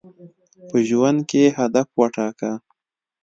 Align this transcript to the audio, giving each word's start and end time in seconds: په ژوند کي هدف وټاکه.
په 0.69 0.77
ژوند 0.89 1.19
کي 1.29 1.43
هدف 1.57 1.87
وټاکه. 1.99 2.51